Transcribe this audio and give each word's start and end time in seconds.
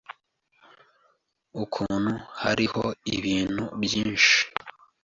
ukuntu 1.63 2.13
hariho 2.41 2.83
ibintu 3.15 3.63
byinshi 3.81 4.37